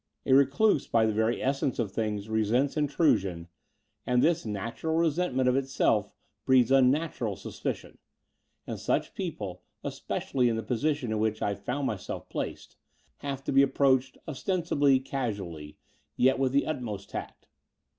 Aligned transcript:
A 0.25 0.33
reduse 0.33 0.87
by 0.89 1.05
the 1.05 1.13
very 1.13 1.43
essence 1.43 1.77
of 1.77 1.91
things 1.91 2.27
resents 2.27 2.75
intrusion, 2.75 3.47
and 4.03 4.23
thif^ 4.23 4.47
natural 4.47 4.95
resentment 4.95 5.47
of 5.47 5.55
itself 5.55 6.11
breeds 6.43 6.71
unnatural 6.71 7.35
suspicion: 7.35 7.99
and 8.65 8.79
such 8.79 9.13
people, 9.13 9.61
especially 9.83 10.49
in 10.49 10.55
the 10.55 10.63
posi 10.63 10.95
tion 10.95 11.11
in 11.11 11.19
which 11.19 11.43
I 11.43 11.53
found 11.53 11.85
myself 11.85 12.27
placed, 12.29 12.77
have 13.17 13.43
to 13.43 13.51
be 13.51 13.61
approached 13.61 14.17
ostensibly 14.27 14.99
casually, 14.99 15.77
yet 16.17 16.39
with 16.39 16.51
the 16.51 16.65
ut 16.65 16.81
most 16.81 17.11
tact. 17.11 17.45